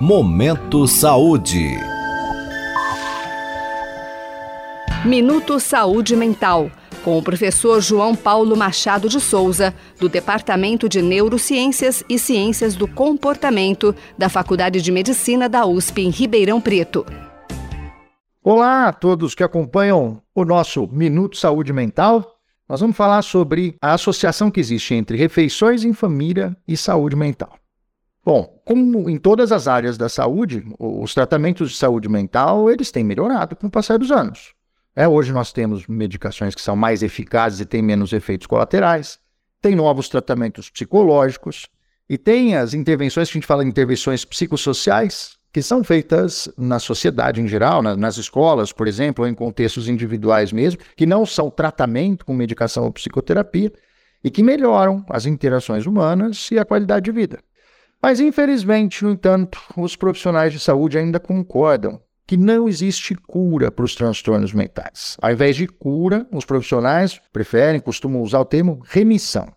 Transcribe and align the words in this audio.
Momento 0.00 0.88
Saúde. 0.88 1.78
Minuto 5.04 5.60
Saúde 5.60 6.16
Mental, 6.16 6.68
com 7.04 7.16
o 7.16 7.22
professor 7.22 7.80
João 7.80 8.16
Paulo 8.16 8.56
Machado 8.56 9.08
de 9.08 9.20
Souza, 9.20 9.72
do 10.00 10.08
Departamento 10.08 10.88
de 10.88 11.00
Neurociências 11.00 12.02
e 12.08 12.18
Ciências 12.18 12.74
do 12.74 12.88
Comportamento 12.88 13.94
da 14.18 14.28
Faculdade 14.28 14.82
de 14.82 14.90
Medicina 14.90 15.48
da 15.48 15.64
USP 15.64 16.02
em 16.02 16.10
Ribeirão 16.10 16.60
Preto. 16.60 17.06
Olá 18.42 18.88
a 18.88 18.92
todos 18.92 19.32
que 19.32 19.44
acompanham 19.44 20.20
o 20.34 20.44
nosso 20.44 20.88
Minuto 20.88 21.36
Saúde 21.36 21.72
Mental. 21.72 22.34
Nós 22.68 22.80
vamos 22.80 22.96
falar 22.96 23.22
sobre 23.22 23.76
a 23.80 23.94
associação 23.94 24.50
que 24.50 24.58
existe 24.58 24.92
entre 24.92 25.16
refeições 25.16 25.84
em 25.84 25.94
família 25.94 26.56
e 26.66 26.76
saúde 26.76 27.14
mental. 27.14 27.63
Bom, 28.24 28.58
como 28.64 29.10
em 29.10 29.18
todas 29.18 29.52
as 29.52 29.68
áreas 29.68 29.98
da 29.98 30.08
saúde, 30.08 30.64
os 30.78 31.12
tratamentos 31.12 31.70
de 31.70 31.76
saúde 31.76 32.08
mental 32.08 32.70
eles 32.70 32.90
têm 32.90 33.04
melhorado 33.04 33.54
com 33.54 33.66
o 33.66 33.70
passar 33.70 33.98
dos 33.98 34.10
anos. 34.10 34.54
É, 34.96 35.06
hoje 35.06 35.30
nós 35.30 35.52
temos 35.52 35.86
medicações 35.86 36.54
que 36.54 36.62
são 36.62 36.74
mais 36.74 37.02
eficazes 37.02 37.60
e 37.60 37.66
têm 37.66 37.82
menos 37.82 38.14
efeitos 38.14 38.46
colaterais, 38.46 39.18
tem 39.60 39.74
novos 39.74 40.08
tratamentos 40.08 40.70
psicológicos 40.70 41.68
e 42.08 42.16
tem 42.16 42.56
as 42.56 42.72
intervenções 42.72 43.28
que 43.28 43.36
a 43.36 43.40
gente 43.40 43.46
fala 43.46 43.62
de 43.62 43.68
intervenções 43.68 44.24
psicossociais, 44.24 45.36
que 45.52 45.60
são 45.60 45.84
feitas 45.84 46.48
na 46.56 46.78
sociedade 46.78 47.42
em 47.42 47.46
geral, 47.46 47.82
na, 47.82 47.94
nas 47.94 48.16
escolas, 48.16 48.72
por 48.72 48.88
exemplo, 48.88 49.24
ou 49.24 49.30
em 49.30 49.34
contextos 49.34 49.86
individuais 49.86 50.50
mesmo, 50.50 50.80
que 50.96 51.04
não 51.04 51.26
são 51.26 51.50
tratamento 51.50 52.24
com 52.24 52.32
medicação 52.32 52.84
ou 52.84 52.92
psicoterapia 52.92 53.70
e 54.22 54.30
que 54.30 54.42
melhoram 54.42 55.04
as 55.10 55.26
interações 55.26 55.84
humanas 55.84 56.50
e 56.50 56.58
a 56.58 56.64
qualidade 56.64 57.04
de 57.04 57.12
vida. 57.12 57.38
Mas, 58.04 58.20
infelizmente, 58.20 59.02
no 59.02 59.12
entanto, 59.12 59.58
os 59.78 59.96
profissionais 59.96 60.52
de 60.52 60.60
saúde 60.60 60.98
ainda 60.98 61.18
concordam 61.18 61.98
que 62.26 62.36
não 62.36 62.68
existe 62.68 63.14
cura 63.14 63.70
para 63.70 63.82
os 63.82 63.94
transtornos 63.94 64.52
mentais. 64.52 65.16
Ao 65.22 65.32
invés 65.32 65.56
de 65.56 65.66
cura, 65.66 66.28
os 66.30 66.44
profissionais 66.44 67.18
preferem, 67.32 67.80
costumam 67.80 68.20
usar 68.20 68.40
o 68.40 68.44
termo 68.44 68.82
remissão, 68.84 69.50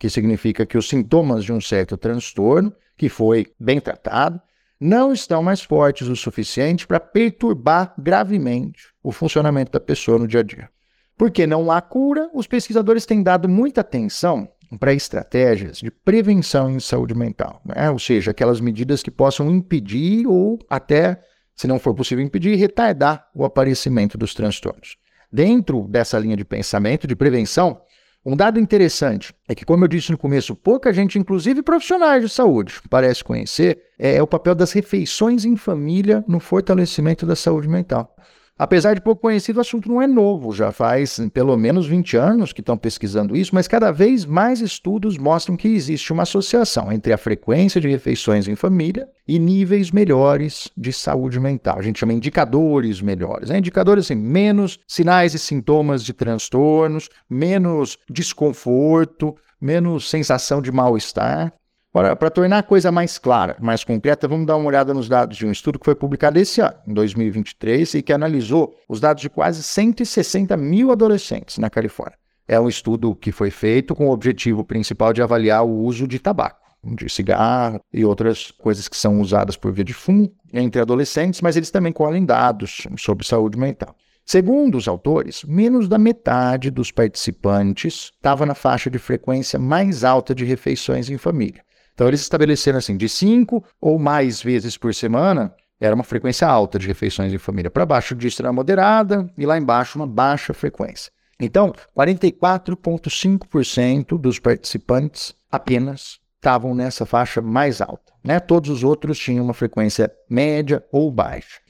que 0.00 0.10
significa 0.10 0.66
que 0.66 0.76
os 0.76 0.88
sintomas 0.88 1.44
de 1.44 1.52
um 1.52 1.60
certo 1.60 1.96
transtorno, 1.96 2.74
que 2.96 3.08
foi 3.08 3.46
bem 3.56 3.78
tratado, 3.78 4.40
não 4.80 5.12
estão 5.12 5.40
mais 5.40 5.62
fortes 5.62 6.08
o 6.08 6.16
suficiente 6.16 6.88
para 6.88 6.98
perturbar 6.98 7.94
gravemente 7.96 8.88
o 9.00 9.12
funcionamento 9.12 9.70
da 9.70 9.78
pessoa 9.78 10.18
no 10.18 10.26
dia 10.26 10.40
a 10.40 10.42
dia. 10.42 10.68
Porque 11.16 11.46
não 11.46 11.70
há 11.70 11.80
cura, 11.80 12.28
os 12.34 12.48
pesquisadores 12.48 13.06
têm 13.06 13.22
dado 13.22 13.48
muita 13.48 13.80
atenção 13.80 14.48
para 14.78 14.94
estratégias 14.94 15.78
de 15.78 15.90
prevenção 15.90 16.70
em 16.70 16.80
saúde 16.80 17.14
mental, 17.14 17.60
né? 17.64 17.90
ou 17.90 17.98
seja, 17.98 18.30
aquelas 18.30 18.60
medidas 18.60 19.02
que 19.02 19.10
possam 19.10 19.50
impedir 19.50 20.26
ou 20.26 20.58
até, 20.68 21.22
se 21.54 21.66
não 21.66 21.78
for 21.78 21.94
possível 21.94 22.24
impedir, 22.24 22.56
retardar 22.56 23.28
o 23.34 23.44
aparecimento 23.44 24.16
dos 24.16 24.34
transtornos. 24.34 24.96
Dentro 25.30 25.86
dessa 25.88 26.18
linha 26.18 26.36
de 26.36 26.44
pensamento 26.44 27.06
de 27.06 27.16
prevenção, 27.16 27.80
um 28.24 28.36
dado 28.36 28.60
interessante 28.60 29.34
é 29.48 29.54
que, 29.54 29.64
como 29.64 29.84
eu 29.84 29.88
disse 29.88 30.12
no 30.12 30.18
começo, 30.18 30.54
pouca 30.54 30.92
gente, 30.92 31.18
inclusive 31.18 31.60
profissionais 31.60 32.22
de 32.22 32.28
saúde, 32.28 32.80
parece 32.88 33.24
conhecer, 33.24 33.82
é 33.98 34.22
o 34.22 34.28
papel 34.28 34.54
das 34.54 34.70
refeições 34.70 35.44
em 35.44 35.56
família 35.56 36.24
no 36.28 36.38
fortalecimento 36.38 37.26
da 37.26 37.34
saúde 37.34 37.68
mental. 37.68 38.14
Apesar 38.62 38.94
de 38.94 39.00
pouco 39.00 39.22
conhecido, 39.22 39.56
o 39.56 39.60
assunto 39.60 39.88
não 39.88 40.00
é 40.00 40.06
novo, 40.06 40.52
já 40.52 40.70
faz 40.70 41.18
pelo 41.34 41.56
menos 41.56 41.84
20 41.84 42.16
anos 42.16 42.52
que 42.52 42.60
estão 42.60 42.78
pesquisando 42.78 43.36
isso, 43.36 43.52
mas 43.52 43.66
cada 43.66 43.90
vez 43.90 44.24
mais 44.24 44.60
estudos 44.60 45.18
mostram 45.18 45.56
que 45.56 45.66
existe 45.66 46.12
uma 46.12 46.22
associação 46.22 46.92
entre 46.92 47.12
a 47.12 47.18
frequência 47.18 47.80
de 47.80 47.88
refeições 47.88 48.46
em 48.46 48.54
família 48.54 49.08
e 49.26 49.36
níveis 49.36 49.90
melhores 49.90 50.70
de 50.76 50.92
saúde 50.92 51.40
mental. 51.40 51.76
A 51.76 51.82
gente 51.82 51.98
chama 51.98 52.12
indicadores 52.12 53.00
melhores. 53.00 53.50
Né? 53.50 53.58
Indicadores 53.58 54.04
assim, 54.04 54.14
menos 54.14 54.78
sinais 54.86 55.34
e 55.34 55.40
sintomas 55.40 56.04
de 56.04 56.12
transtornos, 56.12 57.08
menos 57.28 57.98
desconforto, 58.08 59.34
menos 59.60 60.08
sensação 60.08 60.62
de 60.62 60.70
mal-estar. 60.70 61.52
Para 61.92 62.30
tornar 62.30 62.58
a 62.58 62.62
coisa 62.62 62.90
mais 62.90 63.18
clara, 63.18 63.54
mais 63.60 63.84
concreta, 63.84 64.26
vamos 64.26 64.46
dar 64.46 64.56
uma 64.56 64.66
olhada 64.66 64.94
nos 64.94 65.10
dados 65.10 65.36
de 65.36 65.46
um 65.46 65.52
estudo 65.52 65.78
que 65.78 65.84
foi 65.84 65.94
publicado 65.94 66.38
esse 66.38 66.58
ano, 66.62 66.74
em 66.88 66.94
2023, 66.94 67.92
e 67.92 68.02
que 68.02 68.14
analisou 68.14 68.74
os 68.88 68.98
dados 68.98 69.20
de 69.20 69.28
quase 69.28 69.62
160 69.62 70.56
mil 70.56 70.90
adolescentes 70.90 71.58
na 71.58 71.68
Califórnia. 71.68 72.16
É 72.48 72.58
um 72.58 72.66
estudo 72.66 73.14
que 73.14 73.30
foi 73.30 73.50
feito 73.50 73.94
com 73.94 74.08
o 74.08 74.10
objetivo 74.10 74.64
principal 74.64 75.12
de 75.12 75.20
avaliar 75.20 75.66
o 75.66 75.84
uso 75.84 76.08
de 76.08 76.18
tabaco, 76.18 76.62
de 76.82 77.10
cigarro 77.10 77.78
e 77.92 78.06
outras 78.06 78.50
coisas 78.50 78.88
que 78.88 78.96
são 78.96 79.20
usadas 79.20 79.54
por 79.54 79.70
via 79.70 79.84
de 79.84 79.92
fumo 79.92 80.32
entre 80.50 80.80
adolescentes, 80.80 81.42
mas 81.42 81.58
eles 81.58 81.70
também 81.70 81.92
colhem 81.92 82.24
dados 82.24 82.86
sobre 82.96 83.26
saúde 83.26 83.58
mental. 83.58 83.94
Segundo 84.24 84.78
os 84.78 84.88
autores, 84.88 85.44
menos 85.44 85.88
da 85.88 85.98
metade 85.98 86.70
dos 86.70 86.90
participantes 86.90 88.12
estava 88.14 88.46
na 88.46 88.54
faixa 88.54 88.88
de 88.88 88.98
frequência 88.98 89.58
mais 89.58 90.04
alta 90.04 90.34
de 90.34 90.46
refeições 90.46 91.10
em 91.10 91.18
família. 91.18 91.62
Então 91.94 92.08
eles 92.08 92.20
estabeleceram 92.20 92.78
assim, 92.78 92.96
de 92.96 93.08
cinco 93.08 93.64
ou 93.80 93.98
mais 93.98 94.42
vezes 94.42 94.76
por 94.76 94.94
semana, 94.94 95.54
era 95.80 95.94
uma 95.94 96.04
frequência 96.04 96.46
alta 96.46 96.78
de 96.78 96.86
refeições 96.86 97.32
em 97.32 97.38
família. 97.38 97.70
Para 97.70 97.84
baixo 97.84 98.14
disso 98.14 98.40
era 98.40 98.52
moderada 98.52 99.28
e 99.36 99.44
lá 99.44 99.58
embaixo 99.58 99.98
uma 99.98 100.06
baixa 100.06 100.54
frequência. 100.54 101.10
Então, 101.40 101.72
44,5% 101.96 104.16
dos 104.16 104.38
participantes 104.38 105.34
apenas 105.50 106.20
estavam 106.36 106.72
nessa 106.74 107.04
faixa 107.04 107.42
mais 107.42 107.80
alta. 107.80 108.12
Né? 108.22 108.38
Todos 108.38 108.70
os 108.70 108.84
outros 108.84 109.18
tinham 109.18 109.44
uma 109.44 109.54
frequência 109.54 110.08
média 110.30 110.84
ou 110.92 111.10
baixa. 111.10 111.60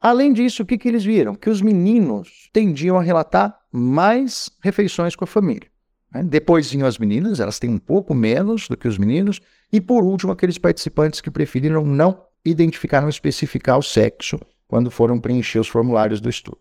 Além 0.00 0.32
disso, 0.32 0.64
o 0.64 0.66
que, 0.66 0.76
que 0.76 0.88
eles 0.88 1.04
viram? 1.04 1.36
Que 1.36 1.48
os 1.48 1.62
meninos 1.62 2.50
tendiam 2.52 2.98
a 2.98 3.02
relatar 3.02 3.56
mais 3.70 4.50
refeições 4.60 5.14
com 5.14 5.22
a 5.22 5.28
família. 5.28 5.70
Né? 6.12 6.24
Depois 6.24 6.68
vinham 6.70 6.88
as 6.88 6.98
meninas, 6.98 7.38
elas 7.38 7.60
têm 7.60 7.70
um 7.70 7.78
pouco 7.78 8.12
menos 8.12 8.66
do 8.68 8.76
que 8.76 8.88
os 8.88 8.98
meninos. 8.98 9.40
E 9.72 9.80
por 9.80 10.04
último, 10.04 10.32
aqueles 10.32 10.58
participantes 10.58 11.20
que 11.20 11.30
preferiram 11.30 11.84
não 11.84 12.22
identificar, 12.44 13.00
não 13.00 13.08
especificar 13.08 13.78
o 13.78 13.82
sexo 13.82 14.38
quando 14.68 14.90
foram 14.90 15.18
preencher 15.18 15.58
os 15.58 15.68
formulários 15.68 16.20
do 16.20 16.28
estudo. 16.28 16.60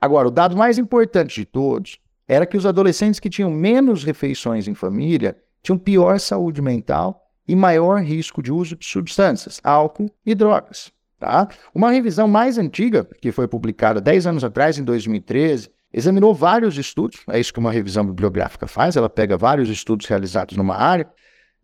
Agora, 0.00 0.28
o 0.28 0.30
dado 0.30 0.56
mais 0.56 0.78
importante 0.78 1.34
de 1.34 1.44
todos 1.44 2.00
era 2.26 2.46
que 2.46 2.56
os 2.56 2.66
adolescentes 2.66 3.20
que 3.20 3.30
tinham 3.30 3.50
menos 3.50 4.02
refeições 4.02 4.66
em 4.66 4.74
família 4.74 5.36
tinham 5.62 5.78
pior 5.78 6.18
saúde 6.18 6.62
mental 6.62 7.26
e 7.46 7.54
maior 7.54 8.00
risco 8.02 8.42
de 8.42 8.52
uso 8.52 8.76
de 8.76 8.86
substâncias, 8.86 9.60
álcool 9.62 10.10
e 10.24 10.34
drogas. 10.34 10.90
Tá? 11.18 11.48
Uma 11.74 11.90
revisão 11.90 12.26
mais 12.26 12.56
antiga, 12.56 13.06
que 13.20 13.30
foi 13.30 13.46
publicada 13.46 14.00
10 14.00 14.26
anos 14.26 14.44
atrás, 14.44 14.78
em 14.78 14.84
2013, 14.84 15.70
examinou 15.92 16.34
vários 16.34 16.78
estudos, 16.78 17.20
é 17.28 17.38
isso 17.38 17.52
que 17.52 17.58
uma 17.58 17.72
revisão 17.72 18.06
bibliográfica 18.06 18.66
faz, 18.66 18.96
ela 18.96 19.10
pega 19.10 19.36
vários 19.36 19.68
estudos 19.68 20.06
realizados 20.06 20.56
numa 20.56 20.76
área 20.76 21.06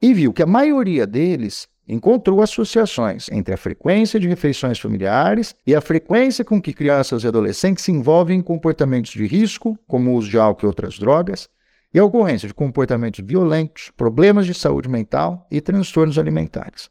e 0.01 0.13
viu 0.13 0.33
que 0.33 0.43
a 0.43 0.47
maioria 0.47 1.07
deles 1.07 1.69
encontrou 1.89 2.43
associações 2.43 3.29
entre 3.31 3.55
a 3.55 3.57
frequência 3.57 4.19
de 4.19 4.29
refeições 4.29 4.79
familiares 4.79 5.55
e 5.67 5.75
a 5.75 5.81
frequência 5.81 6.45
com 6.45 6.61
que 6.61 6.73
crianças 6.73 7.23
e 7.23 7.29
adolescentes 7.29 7.85
se 7.85 7.93
envolvem 7.93 8.39
em 8.39 8.43
comportamentos 8.43 9.13
de 9.13 9.27
risco, 9.27 9.79
como 9.87 10.11
o 10.11 10.15
uso 10.15 10.29
de 10.29 10.39
álcool 10.39 10.67
e 10.67 10.69
outras 10.69 10.99
drogas, 10.99 11.49
e 11.95 11.99
a 11.99 12.05
ocorrência 12.05 12.49
de 12.49 12.55
comportamentos 12.55 13.25
violentos, 13.25 13.91
problemas 13.97 14.47
de 14.47 14.55
saúde 14.55 14.89
mental 14.89 15.47
e 15.51 15.61
transtornos 15.61 16.19
alimentares. 16.19 16.91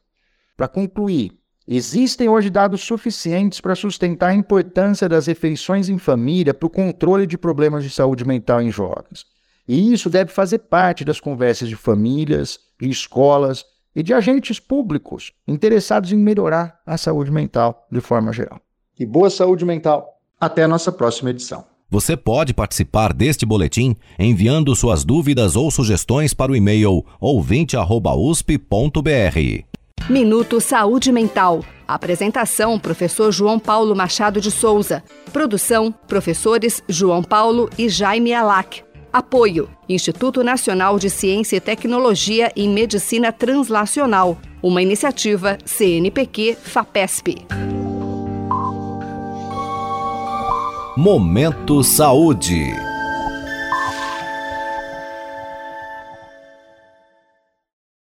Para 0.55 0.67
concluir, 0.67 1.31
Existem 1.67 2.29
hoje 2.29 2.51
dados 2.51 2.81
suficientes 2.81 3.59
para 3.59 3.73
sustentar 3.73 4.29
a 4.29 4.35
importância 4.35 5.09
das 5.09 5.25
refeições 5.25 5.89
em 5.89 5.97
família 5.97 6.53
para 6.53 6.67
o 6.67 6.69
controle 6.69 7.25
de 7.25 7.39
problemas 7.39 7.83
de 7.83 7.89
saúde 7.89 8.23
mental 8.23 8.61
em 8.61 8.69
jovens. 8.69 9.25
E 9.67 9.91
isso 9.91 10.07
deve 10.07 10.31
fazer 10.31 10.59
parte 10.59 11.03
das 11.03 11.19
conversas 11.19 11.67
de 11.67 11.75
famílias, 11.75 12.59
de 12.79 12.89
escolas 12.89 13.65
e 13.95 14.03
de 14.03 14.13
agentes 14.13 14.59
públicos 14.59 15.31
interessados 15.47 16.11
em 16.11 16.17
melhorar 16.17 16.79
a 16.85 16.97
saúde 16.97 17.31
mental 17.31 17.87
de 17.91 18.01
forma 18.01 18.33
geral. 18.33 18.59
E 18.99 19.05
boa 19.05 19.29
saúde 19.29 19.65
mental. 19.65 20.19
Até 20.39 20.63
a 20.63 20.67
nossa 20.67 20.91
próxima 20.91 21.29
edição. 21.29 21.63
Você 21.89 22.17
pode 22.17 22.53
participar 22.53 23.13
deste 23.13 23.45
boletim 23.45 23.95
enviando 24.19 24.75
suas 24.75 25.05
dúvidas 25.05 25.55
ou 25.55 25.71
sugestões 25.71 26.33
para 26.33 26.51
o 26.51 26.55
e-mail 26.55 27.05
ouvinte@usp.br. 27.19 29.63
Minuto 30.09 30.61
Saúde 30.61 31.11
Mental. 31.11 31.63
Apresentação: 31.87 32.79
Professor 32.79 33.31
João 33.31 33.59
Paulo 33.59 33.95
Machado 33.95 34.41
de 34.41 34.51
Souza. 34.51 35.03
Produção: 35.31 35.91
Professores 35.91 36.83
João 36.87 37.23
Paulo 37.23 37.69
e 37.77 37.87
Jaime 37.87 38.33
Alac. 38.33 38.84
Apoio: 39.15 39.69
Instituto 39.87 40.43
Nacional 40.43 40.99
de 40.99 41.09
Ciência 41.09 41.55
e 41.55 41.61
Tecnologia 41.61 42.51
em 42.53 42.67
Medicina 42.67 43.31
Translacional. 43.31 44.37
Uma 44.61 44.81
iniciativa 44.81 45.57
CNPq-FAPESP. 45.63 47.47
Momento 50.97 51.81
Saúde. 51.81 52.84